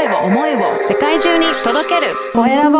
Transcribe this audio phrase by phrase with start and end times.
[0.00, 2.78] 声を思いを世界中に届けるコエラボ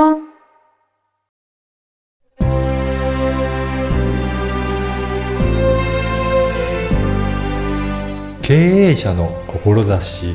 [8.41, 10.35] 経営者の志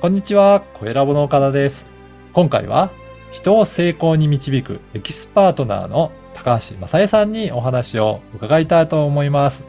[0.00, 1.86] こんにちは、コエラボの岡田です。
[2.32, 2.90] 今回は
[3.30, 9.62] 人を成功に導くエキスパートナーの高橋正恵さんにお話を伺いたいと思います。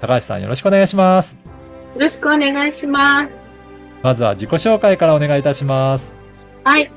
[0.00, 1.43] 高橋さんよろしくお願いします。
[1.94, 3.48] よろしくお願いします。
[4.02, 6.12] まずは自己紹介からお願いいたします。
[6.64, 6.90] はい。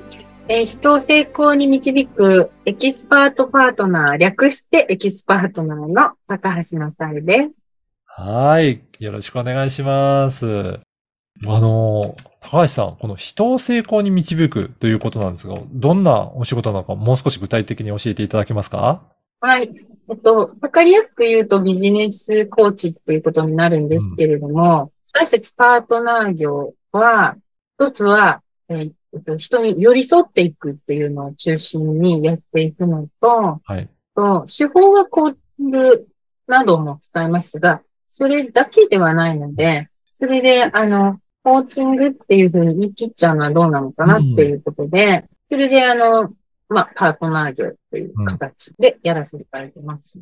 [0.49, 7.61] えー人を成功に導くエキスパートパートナー、略してエキスパートナーの高橋雅栄です。
[8.05, 8.81] はい。
[8.99, 10.45] よろしくお願いします。
[10.45, 10.79] あ
[11.45, 19.03] の、高橋さん、この人を成功に導くということなんですが、どんなお仕事なのかもう少し具体的に教えていただけますか？
[19.39, 19.69] はい。
[20.09, 27.35] えっと、わかりやすく言うとビジネスコーチっていうことになるんですけれども、私たちパートナー業は、
[27.79, 33.89] 一つは、えーえっと、人に寄り添っていくっていうのを中心にやっていくのと、はい。
[34.15, 36.07] と、手法はコーチング
[36.47, 46.33] なども使いますが、それだけではないので、それで、あの、コーチングっていうふうに言い切っちゃうのはどうなのかなっていうことで、それで、あの、
[46.69, 50.19] まあ、パートナー業という形でやらせていただいてます。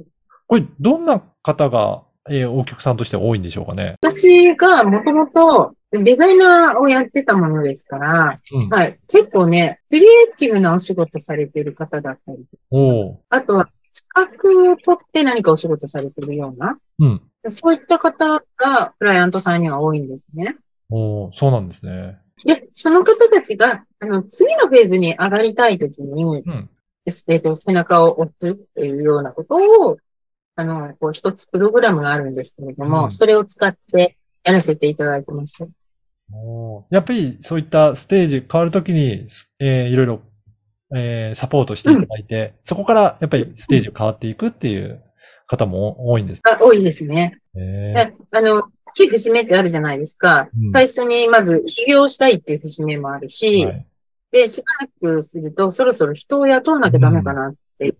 [0.48, 3.98] これ、どんな方が、えーお客さんとして多いんでしょうかね？
[4.02, 8.70] 私がもともとデザイナーをやってたものですから、うん。
[8.70, 17.22] はい、結構ね、クリエイティブなお仕事されている方だったり、おーあとは資格を取って何かお仕事されているような、うん。
[17.48, 20.56] そういった方がクライアントさんには多いんですね。
[20.90, 22.18] おーそうなんですね。
[22.44, 26.70] で、その方たちが、あの、次のフェーズに上がりたいときに、うん。
[27.28, 29.98] えっと、背中を押すっていうようなことを、
[30.56, 35.68] あの、こう一つプログラムがあるんですけれども、うんそれを使ってやらせていただいてます。
[36.34, 39.28] おーやっぱりそういったステージ変わるときに、
[39.60, 40.22] えーいろいろ、
[40.96, 45.04] えーサポートしていただいて、そこからやっぱりステージが変わっていくっていう
[45.48, 46.42] 方も多いんです。
[46.44, 47.38] あ多いですね。
[47.56, 48.64] えーであの、
[48.96, 50.48] 非節目ってあるじゃないですか。
[50.58, 53.86] うん最初にまず起業したいっていう節目もあるし、はい
[54.36, 57.96] で、しばらくすると、そろそろ人を雇わなきゃダメかなって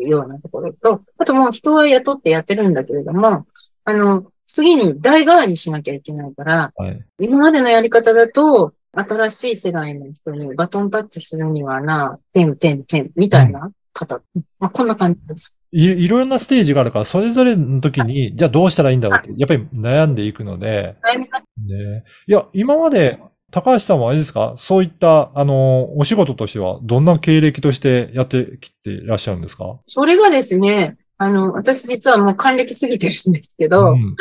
[0.00, 3.46] いうようなところと、あともう人は雇ってやってるんだけれども、
[3.84, 7.00] あの、次に代替わりしなきゃいけないから、はい。
[7.20, 14.20] 今までのやり方だと、新しい世代の人にバトンタッチするにはな、てんてんてんみたいな方。
[14.58, 15.54] まあ、こんな感じです。
[15.70, 22.04] いいろんなステージがあるから、それぞれの時に、じゃあどうしたらいいんだろうって、やっぱり悩んでいくので、悩みがね。
[22.26, 23.20] いや、今まで、
[23.50, 24.56] 高橋さんはあれですか？
[24.58, 29.80] そういった、あの、お仕事としては、どんな経歴としてやってきていらっしゃるんですか？
[29.86, 34.16] それがですね、あの、私実はもう還暦過ぎてるんですけど、うん。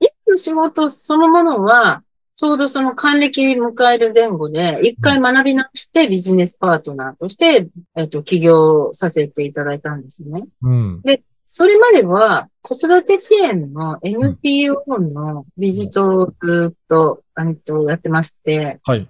[0.00, 2.02] 今の仕事そのものは、
[2.36, 10.44] ちょうどその還暦迎える前後で、一回学び直してビジネスパートナーとして、えっと、起業させていただいたんですね。
[10.62, 11.02] うん。
[11.44, 19.06] それまでは、子育て支援の NPO の理事長をずっと、あの、やってまして、はい。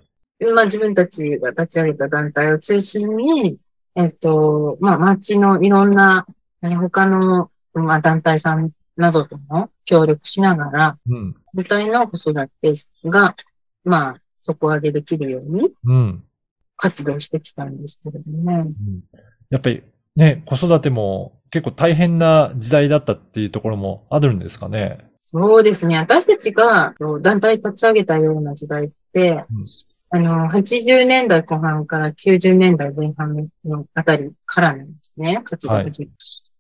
[0.52, 3.56] まあ自分たちが立ち上げた団体を中心に、
[3.94, 6.26] えっと、まあ町のいろんな、
[6.64, 11.36] えー他の、まあ団体さんなどとも協力しながら、うん。
[11.52, 13.36] 部隊の子育てが、
[13.84, 16.24] まあ、底上げできるようにうん。
[16.76, 18.58] 活動してきたんですけれどもね。
[18.58, 19.84] うんやっぱり
[20.16, 25.06] ね、子育ても結構大変な時代だったっていうところもあるんですかね？
[25.20, 25.96] そうですね。
[25.98, 29.44] 私たちが団体立ち上げたような時代って、
[30.10, 35.42] あの、80年代後半から90年代前半のあたりからなんですね。
[35.44, 36.10] 活動が始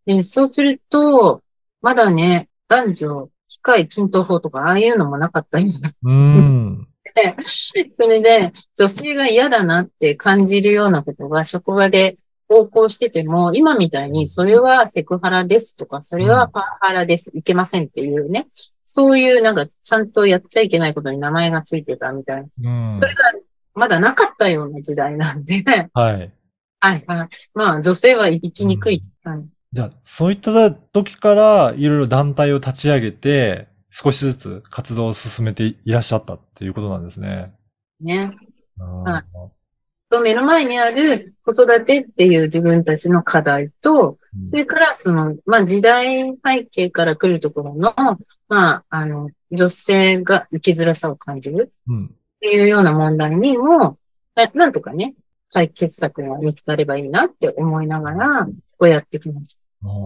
[0.06, 1.42] めでそうすると、
[1.82, 6.76] まだね、男女、機械均等法とか、ああいうのもなかったような。
[7.42, 12.16] それで、女性が嫌だなって感じるようなことが職場で
[12.56, 18.48] 横行してても、今みたいに、それはセクハラですとか、それはパワハラです、いけませんっていうね、
[18.84, 22.86] そういうなんか、ちゃんとやっちゃいけないことに名前がついてたみたいな。
[22.86, 22.94] うん。
[22.94, 23.32] それが
[23.74, 25.62] まだなかったような時代なんで、
[25.92, 26.32] はい。
[26.80, 27.28] はいはい。
[27.54, 29.00] まあ、女性は生きにくい。
[29.24, 29.44] はい
[29.74, 37.52] じゃあ、そういった時からいろいろ団体を立ち上げて、少しずつ活動を進めていらっしゃったっていうことなんですね。
[38.00, 38.30] ね。
[38.78, 39.63] はい
[40.14, 47.94] と目の前にある子育てっていう自分たちの課題と、うんそれからその、まあ時代背景から来るところの、
[48.48, 52.06] まあ、あの、女性が生きづらさを感じるうん。
[52.06, 52.08] っ
[52.40, 53.96] ていうような問題にも、
[54.34, 55.14] ななんとかね、
[55.52, 59.63] 解決策が見つかればいいなって思いながら、こうやってきました。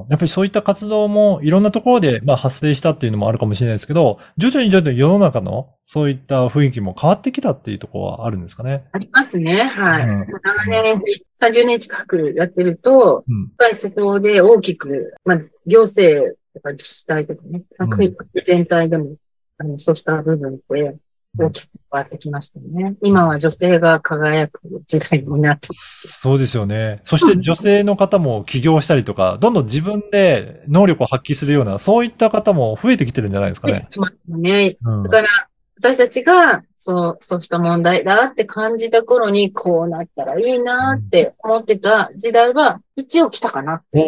[0.09, 8.85] やっぱりそういった活動もいろんなところでまあ発生したっていうのもあるかもしれないですけど、徐々に徐々に世の中のそういった雰囲気も変わってきたっていうところはあるんですかね？
[8.93, 9.55] ありますね。
[9.55, 10.09] はい。
[10.09, 11.03] うん長年、
[11.41, 19.15] 30年近くやってると、うんやっぱりそこで大きく、まあ、行政とか自治体とかね、国全体でも、
[19.59, 20.99] あの、そうした部分で
[21.37, 22.95] 大きく変わってきましたね。
[23.03, 26.09] 今は女性が輝く時代になってます。
[26.21, 27.03] そうですよね。
[27.05, 33.87] そして女性の方も起業したりとか、どんどん自分で能力を発揮するような、そういった方も増えてきてるんじゃないですかね。
[34.29, 34.77] ね。
[34.85, 35.29] うんだから、
[35.79, 44.01] 私たちが、そう、そうした問題だって感じた頃に、こうなったらいいなって思ってた時代は、一応来たかなって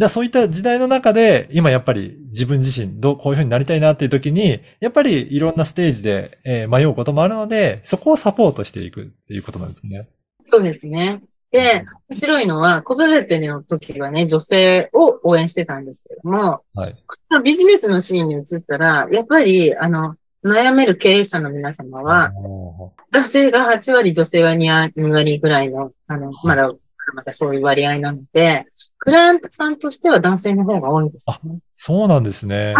[0.00, 0.04] じ。
[0.04, 10.08] ゃあそういった時代の中で、今やっぱり自分自身、どう、こういうふうになりたいなっていう時に、やっぱりいろんなステージで、えー迷うこともあるので、そこをサポートしていくっていうことなんですね。
[10.44, 11.22] そうですね。
[11.52, 16.94] で、面白いのは、子育ての時はね、女性を応援してたんですけども、はい。
[17.42, 20.14] ビジネスのシーンに移ったら、やっぱり、あの、
[20.44, 26.70] 悩める経営者の皆様は、お男性が8割、女性は 2, 2割ぐらいの、あの、まだ、
[27.14, 28.66] まだそういう割合なので、
[29.00, 31.58] クライアントさんとしては男性の方が多いんですよね。
[31.74, 32.74] そうなんですね。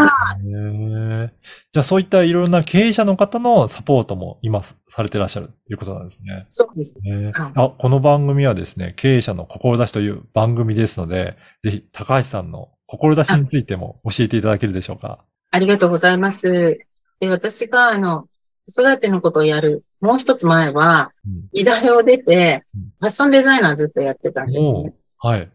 [1.72, 6.46] じゃあそういったいろんな経営者の方のサポートも今されてらっしゃるということなんですね。
[6.50, 7.16] そうですね。
[7.16, 15.24] ねはいあこの番組はですね、経営者の志という番組ですので、ぜひ高橋さんの志についても教えていただけるでしょうか。
[15.50, 16.78] ありがとうございます。
[17.18, 18.26] で、私が、あの、
[18.68, 25.26] 子育てのことをやる、もう一つ前は、うん医大を出てうん、ファッションデザイナーずっとやってたんですおねー。
[25.26, 25.50] はい。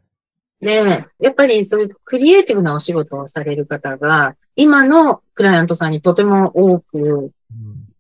[0.62, 0.81] で、
[1.19, 7.31] やっぱりそういうクリエイティブなお仕事をされる方が、今のクライアントさんにとても多く、うん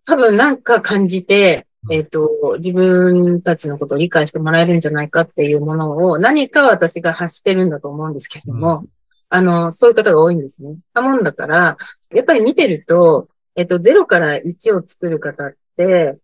[0.07, 8.85] 多分なんか感じて、うんえっ、と、自分たちのことを理解してもらえるんじゃないかっていうものを何か私が発してるんだと思うんですけども、
[9.29, 10.75] あの、そういう方が多いんですね。
[10.93, 11.77] なもんだから、
[12.13, 16.17] やっぱり見てると、えっ、と、0から1を作る方って、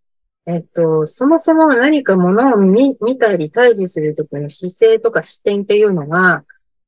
[0.48, 6.44] えっ、と、そもそも何かものを見見たり対峙するときの姿勢とか視点っていうのが、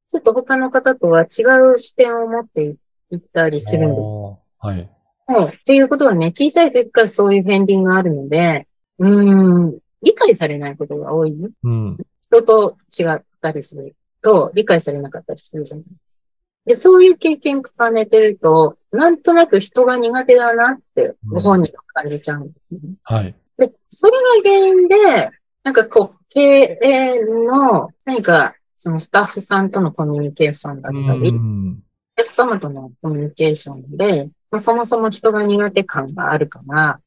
[0.07, 2.75] ちょっと他の方とは違う視点を持って
[3.11, 4.09] いったりするんです
[4.59, 4.89] はい。
[5.27, 8.67] うんっていうことはね、小さい時からそういうフェンディングがあるので、
[8.99, 11.33] うーん、理解されないことが多い。
[11.63, 11.97] うん。
[12.21, 16.23] 人と違ったりすると、理解されなかったりするじゃないですか。
[16.65, 22.79] で、そういう経験重ねてると、なんとなく人が苦手だなって、ご本人は感じちゃうんですね。
[23.03, 23.35] はい。
[23.57, 25.29] で、それが原因で、
[25.63, 31.83] なんかこう、経営の何か、そのスタッフさんとのコミュニケーションだったり、うん
[32.15, 36.99] お客様とのコミュニケーションで、まあ、そもそも人が苦手感があるから、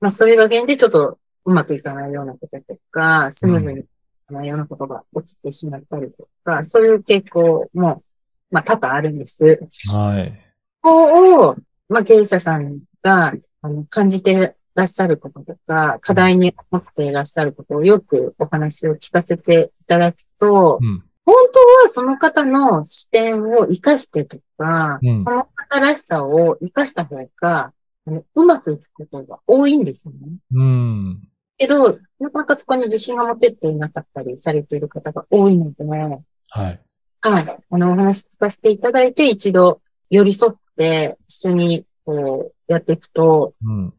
[0.00, 3.82] まあ、それが原因でちょっとうまくいかないようなこととか、スムーズにい
[4.26, 8.02] かないようなことが起きてしまったりとか、そういう傾向も、
[8.50, 9.60] まあ、多々あるんです。
[9.92, 10.32] はい。
[10.80, 11.56] ここを、
[11.90, 21.04] まあ、経営者さんがあの感じてらっしゃることとか、課題に思っていらっしゃることをよくお話を聞かせていただくと、うん。
[21.24, 27.72] 本当はその方の視点を活かしてとか、うんその方らしさを活かした方が、
[28.34, 30.28] うまくいくことが多いんですよね。
[30.52, 31.28] うん。
[31.56, 36.80] けど、なかなかそこに自信が持てていなかったりされている方が多いので、はい。
[37.20, 37.58] はい。
[37.70, 39.80] あの、お話聞かせていただいて、一度
[40.10, 43.94] 寄り添って一緒にこうやっていくと、うん。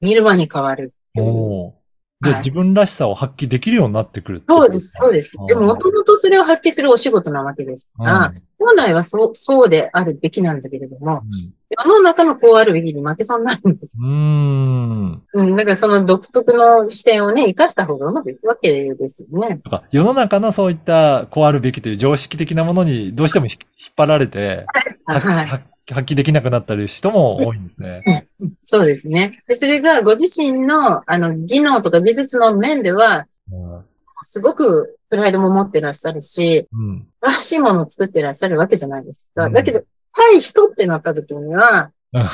[0.00, 0.92] 見る間に変わる。
[1.16, 1.72] おー
[2.20, 5.36] で、はい自分らしさを発揮できるようになってくるそうです、そうです。
[5.48, 11.20] でも、もともとそれを発揮するお仕事なわけですから、うん本来はそう、そうであるべきなんだけれども、う
[11.68, 13.98] 世の中のこうあるべきに負けそうになるんです。
[14.00, 14.02] ん。
[14.02, 15.22] うーん。
[15.34, 19.60] うん、だからその独特の視点をね、活かした方がうまくいくわけですよね。
[19.62, 24.64] とか世の中のそういった、こうあるべきという常識的なものにどうしてもひ引っ張られて、
[25.04, 25.46] 発 はい。
[25.46, 28.25] 発発揮できなくなったり人も多いんですね。
[28.64, 29.42] そうですね。
[29.46, 33.84] で、それがご自身の、あの、技能とか技術の面では、うん
[34.22, 37.06] すごくプライドも持ってらっしゃるし、うん。
[37.22, 39.44] 素晴らしいものを作ってらっしゃるわけじゃないですか。
[39.44, 42.28] うんだけど、対人ってなった時にはうん、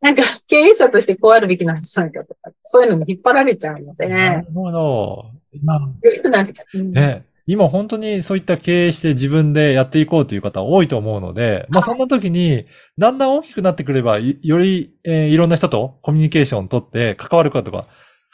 [0.00, 5.30] なんか経営者としてこうあるべきなんじゃないかとか、そういうのに引っ張られちゃうので、なるほど。
[5.52, 6.78] 今、よくなっちゃう。
[6.78, 12.66] うんね、今本当にそういった経営して自分でやっていこうという方多いと思うので、まあそんな時に、
[12.98, 17.86] だんだん大きくなってくれば、いより、えーいろんな人とコミュニケーションを取って関わることが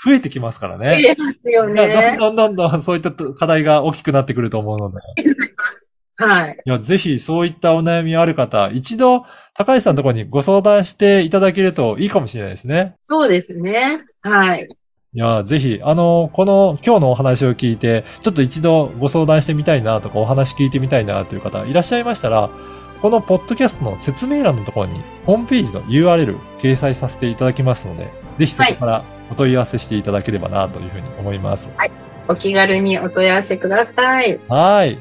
[0.04, 0.96] 増えてきますからね。
[1.00, 2.16] 見えますよね。
[2.18, 4.96] どんどんどんどんそういった課題が大きくなってくると思うので。
[6.16, 6.58] はい。
[6.64, 12.96] いや、ぜひそういったお悩みある方、一度、高橋さんのところにご相談していただけるといいかもしれないですね。
[13.04, 14.04] そうですね。
[14.22, 14.68] はい。
[15.16, 22.50] いや、ぜひ、あの、この今日のお話を聞いて、ちょっと一度ご相談してみたいなとか、お話聞いてみたいなという方いらっしゃいましたら、
[23.00, 31.68] このポッドキャストの説明欄のところに、ホームページの URL 掲載させていただきますので、ぜひそこからお問い合わせしていただければなというふうに思います。
[32.26, 34.40] お気軽にお問い合わせください。
[34.48, 34.98] はい。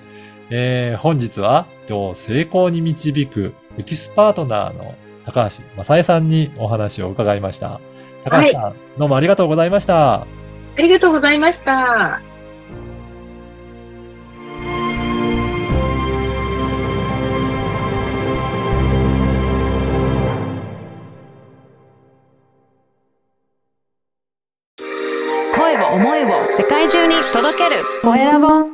[0.52, 4.94] えー、本日は、人を成功に導くエキスパートナーの
[5.26, 7.80] 高橋正恵さんにお話を伺いました。
[8.24, 10.22] 高橋さん、どうもありがとうございました。
[10.22, 10.28] あ
[10.78, 12.22] りがとうございました。
[25.56, 28.73] 声を思いを世界中に届けるコエラボ